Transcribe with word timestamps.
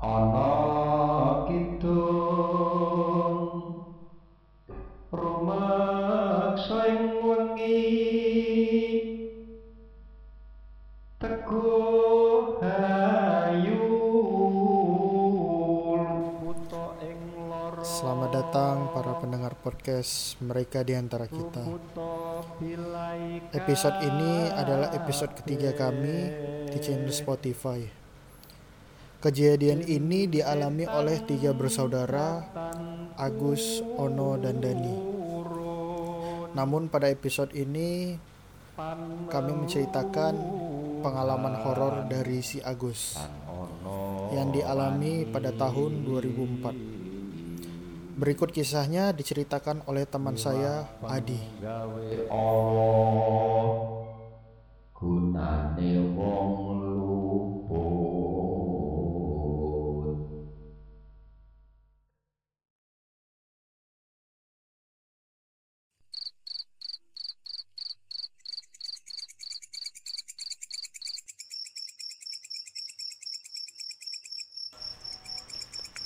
ana 0.00 1.44
kidung 1.44 2.56
rumaksa 5.12 6.88
ing 6.88 7.20
wengi. 7.20 7.84
Teguh 11.20 12.64
hayu 12.64 13.92
Selamat 17.84 18.32
datang 18.32 18.88
para 18.96 19.20
pendengar 19.20 19.52
podcast 19.60 20.40
mereka 20.40 20.80
di 20.80 20.96
antara 20.96 21.28
kita. 21.28 21.60
Episode 23.52 24.00
ini 24.08 24.48
adalah 24.48 24.96
episode 24.96 25.36
ketiga 25.44 25.76
kami 25.76 26.32
di 26.72 26.80
channel 26.80 27.12
Spotify. 27.12 27.99
Kejadian 29.20 29.84
ini 29.84 30.24
dialami 30.24 30.88
oleh 30.88 31.20
tiga 31.28 31.52
bersaudara, 31.52 32.40
Agus, 33.20 33.84
Ono, 34.00 34.40
dan 34.40 34.64
Dani. 34.64 34.96
Namun 36.56 36.88
pada 36.88 37.12
episode 37.12 37.52
ini 37.52 38.16
kami 39.28 39.52
menceritakan 39.52 40.32
pengalaman 41.04 41.52
horor 41.60 42.08
dari 42.08 42.40
si 42.40 42.64
Agus 42.64 43.20
yang 44.32 44.56
dialami 44.56 45.28
pada 45.28 45.52
tahun 45.52 46.00
2004. 46.08 48.16
Berikut 48.16 48.56
kisahnya 48.56 49.12
diceritakan 49.12 49.84
oleh 49.84 50.08
teman 50.08 50.40
saya, 50.40 50.88
Adi. 51.04 51.36
gunane 55.00 55.96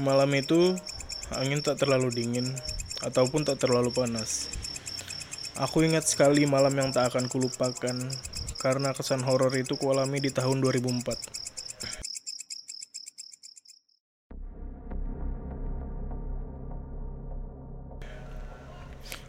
Malam 0.00 0.32
itu 0.32 0.80
angin 1.28 1.60
tak 1.60 1.84
terlalu 1.84 2.08
dingin 2.08 2.56
ataupun 3.04 3.44
tak 3.44 3.60
terlalu 3.60 3.92
panas. 3.92 4.48
Aku 5.60 5.84
ingat 5.84 6.08
sekali 6.08 6.48
malam 6.48 6.72
yang 6.72 6.88
tak 6.88 7.12
akan 7.12 7.28
kulupakan 7.28 8.08
karena 8.56 8.96
kesan 8.96 9.20
horor 9.20 9.52
itu 9.52 9.76
kualami 9.76 10.24
di 10.24 10.32
tahun 10.32 10.64
2004. 10.64 11.40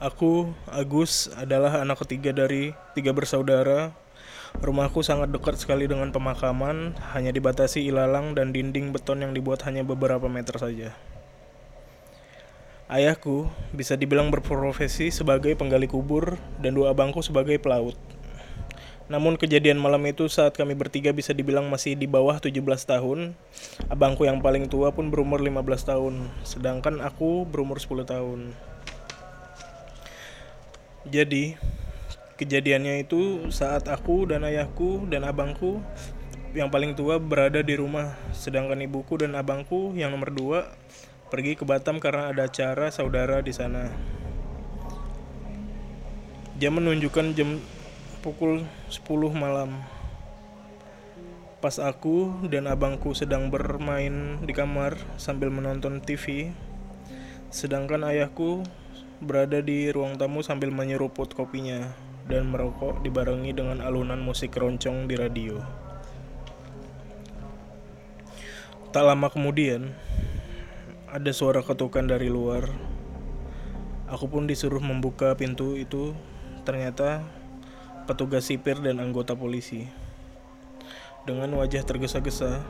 Aku, 0.00 0.48
Agus, 0.72 1.28
adalah 1.36 1.84
anak 1.84 2.08
ketiga 2.08 2.32
dari 2.32 2.72
tiga 2.96 3.12
bersaudara. 3.12 4.03
Rumahku 4.62 5.02
sangat 5.02 5.34
dekat 5.34 5.58
sekali 5.58 5.90
dengan 5.90 6.14
pemakaman, 6.14 6.94
hanya 7.16 7.34
dibatasi 7.34 7.82
ilalang 7.90 8.38
dan 8.38 8.54
dinding 8.54 8.94
beton 8.94 9.24
yang 9.24 9.34
dibuat 9.34 9.66
hanya 9.66 9.82
beberapa 9.82 10.30
meter 10.30 10.54
saja. 10.60 10.94
Ayahku 12.86 13.50
bisa 13.74 13.96
dibilang 13.98 14.30
berprofesi 14.30 15.10
sebagai 15.10 15.56
penggali 15.58 15.90
kubur 15.90 16.38
dan 16.62 16.76
dua 16.76 16.94
abangku 16.94 17.24
sebagai 17.24 17.56
pelaut. 17.58 17.96
Namun 19.04 19.36
kejadian 19.36 19.76
malam 19.76 20.00
itu 20.08 20.32
saat 20.32 20.56
kami 20.56 20.72
bertiga 20.72 21.12
bisa 21.12 21.36
dibilang 21.36 21.68
masih 21.68 21.92
di 21.92 22.08
bawah 22.08 22.40
17 22.40 22.56
tahun. 22.88 23.36
Abangku 23.92 24.24
yang 24.24 24.40
paling 24.40 24.70
tua 24.72 24.96
pun 24.96 25.12
berumur 25.12 25.44
15 25.44 25.60
tahun, 25.84 26.14
sedangkan 26.40 27.04
aku 27.04 27.44
berumur 27.44 27.76
10 27.76 28.08
tahun. 28.08 28.56
Jadi, 31.04 31.60
kejadiannya 32.34 33.06
itu 33.06 33.46
saat 33.54 33.86
aku 33.86 34.26
dan 34.26 34.42
ayahku 34.42 35.06
dan 35.06 35.22
abangku 35.22 35.78
yang 36.54 36.70
paling 36.70 36.94
tua 36.94 37.18
berada 37.18 37.62
di 37.62 37.74
rumah, 37.74 38.14
sedangkan 38.30 38.78
ibuku 38.86 39.18
dan 39.18 39.34
abangku 39.34 39.90
yang 39.94 40.14
nomor 40.14 40.30
dua 40.30 40.70
pergi 41.30 41.58
ke 41.58 41.66
Batam 41.66 41.98
karena 41.98 42.30
ada 42.30 42.46
acara 42.46 42.94
saudara 42.94 43.42
di 43.42 43.50
sana. 43.50 43.90
Jam 46.62 46.78
menunjukkan 46.78 47.34
jam 47.34 47.58
pukul 48.22 48.62
10 48.86 49.34
malam. 49.34 49.82
Pas 51.58 51.82
aku 51.82 52.46
dan 52.46 52.70
abangku 52.70 53.18
sedang 53.18 53.50
bermain 53.50 54.38
di 54.46 54.54
kamar 54.54 54.94
sambil 55.18 55.50
menonton 55.50 55.98
TV, 55.98 56.54
sedangkan 57.50 58.06
ayahku 58.06 58.62
berada 59.18 59.58
di 59.58 59.90
ruang 59.90 60.14
tamu 60.14 60.46
sambil 60.46 60.70
menyeruput 60.70 61.34
kopinya 61.34 61.90
dan 62.24 62.48
merokok 62.48 63.04
dibarengi 63.04 63.52
dengan 63.52 63.84
alunan 63.84 64.20
musik 64.20 64.56
keroncong 64.56 65.04
di 65.04 65.14
radio. 65.16 65.60
Tak 68.94 69.02
lama 69.02 69.26
kemudian, 69.26 69.90
ada 71.10 71.30
suara 71.34 71.60
ketukan 71.60 72.06
dari 72.06 72.30
luar. 72.30 72.70
Aku 74.06 74.30
pun 74.30 74.46
disuruh 74.46 74.78
membuka 74.78 75.34
pintu 75.34 75.74
itu. 75.74 76.14
Ternyata 76.62 77.20
petugas 78.06 78.46
sipir 78.46 78.78
dan 78.80 79.02
anggota 79.02 79.34
polisi. 79.34 79.90
Dengan 81.26 81.52
wajah 81.58 81.82
tergesa-gesa, 81.82 82.62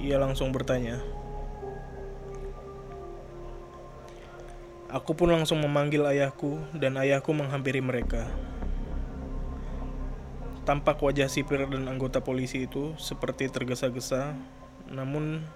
ia 0.00 0.16
langsung 0.16 0.50
bertanya, 0.50 0.98
Aku 4.86 5.18
pun 5.18 5.28
langsung 5.28 5.58
memanggil 5.60 6.00
ayahku 6.06 6.56
dan 6.72 6.96
ayahku 6.96 7.34
menghampiri 7.34 7.82
mereka. 7.82 8.24
Tampak 10.66 10.98
wajah 10.98 11.30
sipir 11.30 11.62
dan 11.70 11.86
anggota 11.86 12.18
polisi 12.26 12.66
itu 12.66 12.98
seperti 12.98 13.46
tergesa-gesa, 13.46 14.34
namun 14.90 15.46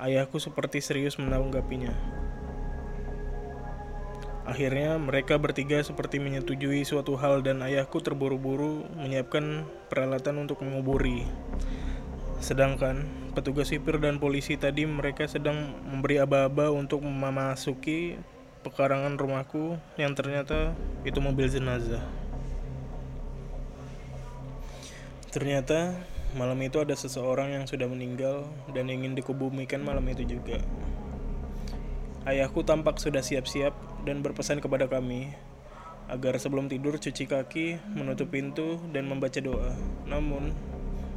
ayahku 0.00 0.40
seperti 0.40 0.80
serius 0.80 1.20
menanggapinya. 1.20 1.92
Akhirnya 4.48 4.96
mereka 4.96 5.36
bertiga 5.36 5.84
seperti 5.84 6.18
menyetujui 6.18 6.82
suatu 6.82 7.14
hal 7.20 7.44
dan 7.44 7.60
ayahku 7.60 8.00
terburu-buru 8.00 8.88
menyiapkan 8.96 9.68
peralatan 9.92 10.48
untuk 10.48 10.64
menguburi. 10.64 11.28
Sedangkan 12.40 13.06
petugas 13.38 13.70
sipir 13.70 14.02
dan 14.02 14.18
polisi 14.18 14.58
tadi 14.58 14.88
mereka 14.88 15.28
sedang 15.30 15.78
memberi 15.86 16.18
aba-aba 16.18 16.74
untuk 16.74 17.06
memasuki 17.06 18.18
pekarangan 18.66 19.14
rumahku 19.14 19.78
yang 19.94 20.16
ternyata 20.16 20.74
itu 21.06 21.20
mobil 21.22 21.46
jenazah. 21.46 22.21
Ternyata 25.32 25.96
malam 26.36 26.60
itu 26.60 26.76
ada 26.76 26.92
seseorang 26.92 27.56
yang 27.56 27.64
sudah 27.64 27.88
meninggal 27.88 28.44
dan 28.76 28.92
ingin 28.92 29.16
dikubumikan 29.16 29.80
malam 29.80 30.04
itu 30.12 30.28
juga. 30.28 30.60
Ayahku 32.28 32.60
tampak 32.62 33.00
sudah 33.00 33.24
siap-siap 33.24 33.72
dan 34.04 34.20
berpesan 34.20 34.60
kepada 34.60 34.84
kami 34.92 35.32
agar 36.12 36.36
sebelum 36.36 36.68
tidur 36.68 37.00
cuci 37.00 37.24
kaki, 37.24 37.80
menutup 37.96 38.28
pintu, 38.28 38.76
dan 38.92 39.08
membaca 39.08 39.40
doa. 39.40 39.72
Namun, 40.04 40.52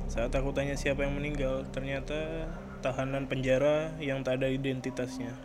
saat 0.08 0.32
aku 0.32 0.56
tanya 0.56 0.80
siapa 0.80 1.04
yang 1.04 1.20
meninggal, 1.20 1.68
ternyata 1.76 2.48
tahanan 2.80 3.28
penjara 3.28 3.92
yang 4.00 4.24
tak 4.24 4.40
ada 4.40 4.48
identitasnya. 4.48 5.36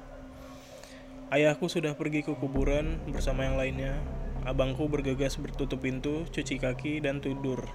Ayahku 1.35 1.67
sudah 1.67 1.99
pergi 1.99 2.23
ke 2.23 2.39
kuburan 2.39 3.03
bersama 3.11 3.51
yang 3.51 3.59
lainnya. 3.59 3.99
Abangku 4.47 4.87
bergegas 4.87 5.35
bertutup 5.37 5.83
pintu, 5.83 6.23
cuci 6.31 6.57
kaki, 6.63 7.03
dan 7.03 7.19
tidur. 7.19 7.67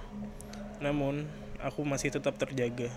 Namun, 0.80 1.24
aku 1.64 1.84
masih 1.88 2.12
tetap 2.12 2.36
terjaga. 2.36 2.92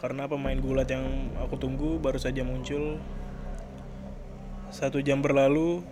Karena 0.00 0.24
pemain 0.24 0.56
gulat 0.56 0.88
yang 0.88 1.04
aku 1.36 1.60
tunggu 1.60 2.00
baru 2.00 2.16
saja 2.16 2.40
muncul. 2.40 2.96
Satu 4.72 5.04
jam 5.04 5.20
berlalu, 5.20 5.84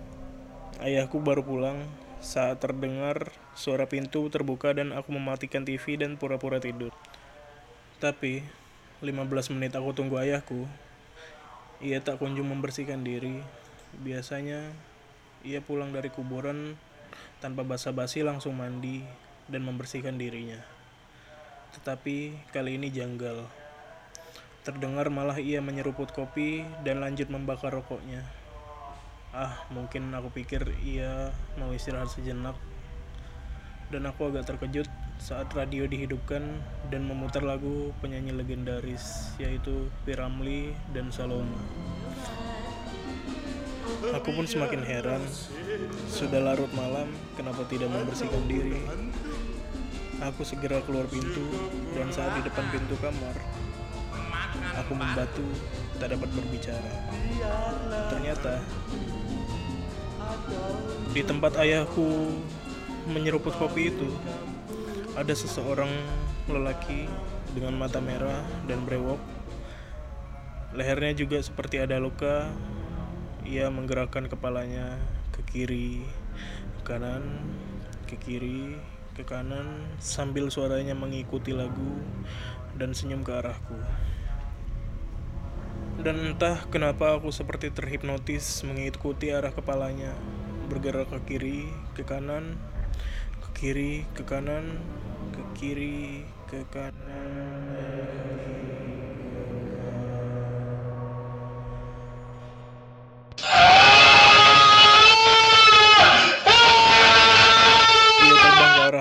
ayahku 0.81 1.20
baru 1.20 1.44
pulang 1.44 1.85
saat 2.19 2.58
terdengar 2.58 3.31
suara 3.52 3.87
pintu 3.87 4.26
terbuka 4.32 4.73
dan 4.75 4.96
aku 4.96 5.12
mematikan 5.12 5.62
TV 5.62 6.00
dan 6.00 6.17
pura-pura 6.17 6.56
tidur. 6.58 6.90
Tapi, 8.00 8.43
15 9.05 9.52
menit 9.55 9.76
aku 9.76 9.93
tunggu 9.93 10.19
ayahku, 10.23 10.64
ia 11.85 12.00
tak 12.00 12.19
kunjung 12.19 12.49
membersihkan 12.49 13.05
diri. 13.05 13.44
Biasanya, 14.00 14.73
ia 15.44 15.61
pulang 15.62 15.93
dari 15.93 16.08
kuburan 16.11 16.81
tanpa 17.38 17.62
basa-basi 17.62 18.26
langsung 18.26 18.58
mandi 18.58 19.02
dan 19.46 19.62
membersihkan 19.62 20.19
dirinya. 20.19 20.77
Tetapi 21.78 22.50
kali 22.50 22.75
ini 22.75 22.90
janggal. 22.90 23.46
Terdengar 24.66 25.06
malah 25.14 25.38
ia 25.38 25.62
menyeruput 25.62 26.10
kopi 26.10 26.66
dan 26.82 26.98
lanjut 26.98 27.30
membakar 27.30 27.70
rokoknya. 27.70 28.26
Ah, 29.30 29.62
mungkin 29.70 30.10
aku 30.10 30.34
pikir 30.34 30.66
ia 30.82 31.30
mau 31.54 31.70
istirahat 31.70 32.10
sejenak. 32.10 32.58
Dan 33.94 34.10
aku 34.10 34.28
agak 34.28 34.50
terkejut 34.50 34.90
saat 35.22 35.48
radio 35.54 35.86
dihidupkan 35.86 36.42
dan 36.90 37.06
memutar 37.06 37.46
lagu 37.46 37.94
penyanyi 38.02 38.34
legendaris 38.34 39.32
yaitu 39.38 39.86
Piramli 40.02 40.75
dan 40.90 41.14
Saloma. 41.14 41.62
Aku 44.19 44.34
pun 44.34 44.44
semakin 44.44 44.84
heran. 44.84 45.22
Sudah 46.12 46.44
larut 46.44 46.69
malam, 46.76 47.08
kenapa 47.38 47.64
tidak 47.70 47.88
membersihkan 47.88 48.44
diri? 48.44 48.76
Aku 50.19 50.43
segera 50.43 50.82
keluar 50.82 51.06
pintu 51.06 51.47
dan 51.94 52.11
saat 52.11 52.35
di 52.35 52.43
depan 52.43 52.67
pintu 52.75 52.99
kamar, 52.99 53.38
aku 54.75 54.93
membatu, 54.99 55.47
tak 56.03 56.11
dapat 56.11 56.26
berbicara. 56.35 56.93
Ternyata 58.11 58.59
di 61.15 61.23
tempat 61.23 61.55
ayahku 61.62 62.35
menyeruput 63.06 63.55
kopi 63.62 63.94
itu, 63.94 64.11
ada 65.15 65.31
seseorang 65.38 65.91
lelaki 66.50 67.06
dengan 67.55 67.79
mata 67.79 68.03
merah 68.03 68.43
dan 68.67 68.82
brewok. 68.82 69.23
Lehernya 70.75 71.14
juga 71.14 71.38
seperti 71.38 71.79
ada 71.79 72.03
luka. 72.03 72.50
Ia 73.47 73.71
menggerakkan 73.71 74.26
kepalanya 74.26 74.99
ke 75.31 75.41
kiri, 75.47 76.05
ke 76.76 76.81
kanan, 76.85 77.23
ke 78.05 78.21
kiri, 78.21 78.76
ke 79.19 79.26
kanan 79.26 79.82
sambil 79.99 80.47
suaranya 80.47 80.94
mengikuti 80.94 81.50
lagu 81.50 81.99
dan 82.79 82.94
senyum 82.94 83.26
ke 83.26 83.35
arahku. 83.35 83.75
Dan 85.99 86.23
entah 86.23 86.62
kenapa 86.70 87.19
aku 87.19 87.35
seperti 87.35 87.75
terhipnotis 87.75 88.62
mengikuti 88.62 89.35
arah 89.35 89.50
kepalanya, 89.50 90.15
bergerak 90.70 91.11
ke 91.11 91.35
kiri, 91.35 91.67
ke 91.99 92.06
kanan, 92.06 92.55
ke 93.43 93.49
kiri, 93.59 94.06
ke 94.15 94.23
kanan, 94.23 94.79
ke 95.35 95.43
kiri, 95.59 96.23
ke 96.47 96.62
kanan. 96.71 97.98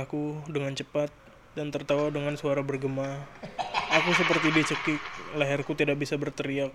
Arahku 0.08 0.40
dengan 0.48 0.72
cepat 0.72 1.12
dan 1.52 1.68
tertawa 1.68 2.08
dengan 2.08 2.32
suara 2.40 2.64
bergema. 2.64 3.28
Aku 3.92 4.16
seperti 4.16 4.56
dicekik, 4.56 5.04
leherku 5.36 5.76
tidak 5.76 6.00
bisa 6.00 6.16
berteriak. 6.16 6.72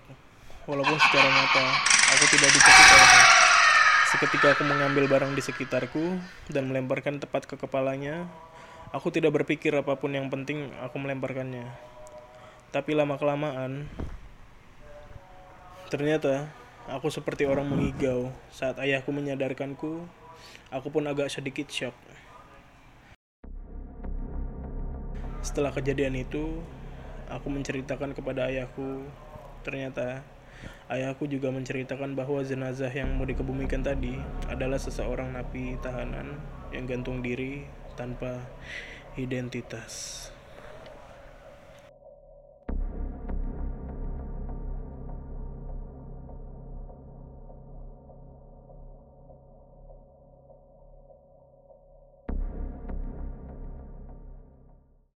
Walaupun 0.69 0.93
secara 1.01 1.33
nyata, 1.33 1.65
aku 2.13 2.25
tidak 2.29 2.53
dicekik 2.53 2.87
olehnya. 2.93 3.23
Seketika 4.05 4.47
aku 4.53 4.63
mengambil 4.69 5.09
barang 5.09 5.33
di 5.33 5.41
sekitarku 5.41 6.21
dan 6.53 6.69
melemparkan 6.69 7.17
tepat 7.17 7.49
ke 7.49 7.57
kepalanya, 7.57 8.29
aku 8.93 9.09
tidak 9.09 9.33
berpikir 9.33 9.73
apa 9.73 9.97
pun 9.97 10.13
yang 10.13 10.29
penting 10.29 10.69
aku 10.85 11.01
melemparkannya. 11.01 11.65
Tapi 12.69 12.93
lama-kelamaan, 12.93 13.89
ternyata 15.89 16.53
aku 16.85 17.09
seperti 17.09 17.49
orang 17.49 17.65
mengigau 17.65 18.29
saat 18.53 18.77
ayahku 18.77 19.09
menyadarkanku. 19.09 20.05
Aku 20.69 20.93
pun 20.93 21.09
agak 21.09 21.33
sedikit 21.33 21.65
shock. 21.73 21.97
Setelah 25.53 25.69
kejadian 25.69 26.17
itu, 26.17 26.65
aku 27.29 27.45
menceritakan 27.53 28.17
kepada 28.17 28.49
ayahku. 28.49 29.05
Ternyata 29.61 30.25
ayahku 30.89 31.29
juga 31.29 31.53
menceritakan 31.53 32.17
bahwa 32.17 32.41
jenazah 32.41 32.89
yang 32.89 33.13
mau 33.13 33.21
dikebumikan 33.29 33.85
tadi 33.85 34.17
adalah 34.49 34.81
seseorang 34.81 35.29
napi 35.29 35.77
tahanan 35.77 36.41
yang 36.73 36.89
gantung 36.89 37.21
diri 37.21 37.69
tanpa 37.93 38.49
identitas. 39.13 40.32